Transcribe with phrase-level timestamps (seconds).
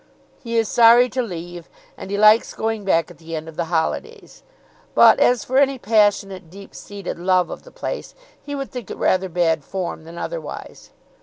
[0.43, 3.65] He is sorry to leave, and he likes going back at the end of the
[3.65, 4.41] holidays,
[4.95, 8.97] but as for any passionate, deep seated love of the place, he would think it
[8.97, 10.89] rather bad form than otherwise.